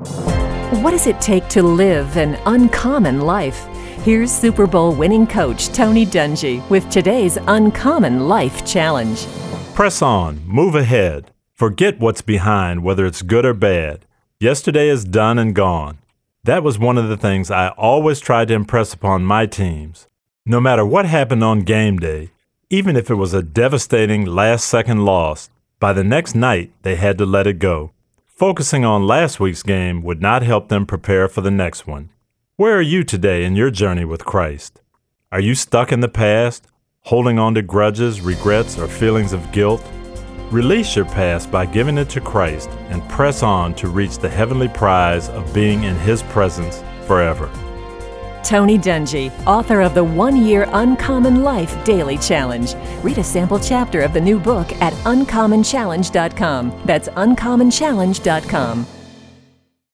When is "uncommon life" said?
2.46-3.66, 7.48-8.64, 50.72-51.84